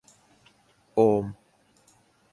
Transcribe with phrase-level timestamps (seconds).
[0.95, 1.23] โอม